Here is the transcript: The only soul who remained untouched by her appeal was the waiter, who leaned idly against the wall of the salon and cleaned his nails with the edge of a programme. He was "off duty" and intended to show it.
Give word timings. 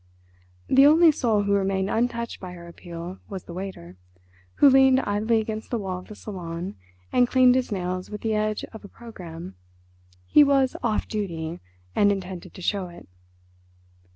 The 0.67 0.87
only 0.87 1.11
soul 1.11 1.43
who 1.43 1.51
remained 1.53 1.91
untouched 1.91 2.39
by 2.39 2.53
her 2.53 2.67
appeal 2.67 3.19
was 3.29 3.43
the 3.43 3.53
waiter, 3.53 3.97
who 4.55 4.67
leaned 4.67 4.99
idly 5.01 5.39
against 5.39 5.69
the 5.69 5.77
wall 5.77 5.99
of 5.99 6.07
the 6.07 6.15
salon 6.15 6.73
and 7.13 7.27
cleaned 7.27 7.53
his 7.53 7.71
nails 7.71 8.09
with 8.09 8.21
the 8.21 8.33
edge 8.33 8.63
of 8.73 8.83
a 8.83 8.87
programme. 8.87 9.53
He 10.25 10.43
was 10.43 10.75
"off 10.81 11.07
duty" 11.07 11.59
and 11.95 12.11
intended 12.11 12.55
to 12.55 12.61
show 12.63 12.87
it. 12.87 13.07